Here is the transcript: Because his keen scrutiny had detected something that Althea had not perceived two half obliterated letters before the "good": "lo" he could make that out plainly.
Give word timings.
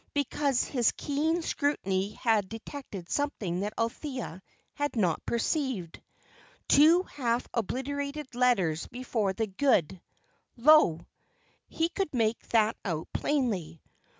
Because 0.15 0.63
his 0.63 0.91
keen 0.97 1.43
scrutiny 1.43 2.13
had 2.13 2.49
detected 2.49 3.07
something 3.07 3.59
that 3.59 3.75
Althea 3.77 4.41
had 4.73 4.95
not 4.95 5.23
perceived 5.27 6.01
two 6.67 7.03
half 7.03 7.47
obliterated 7.53 8.33
letters 8.33 8.87
before 8.87 9.33
the 9.33 9.45
"good": 9.45 10.01
"lo" 10.57 11.05
he 11.67 11.87
could 11.87 12.15
make 12.15 12.47
that 12.49 12.75
out 12.83 13.09
plainly. 13.13 13.79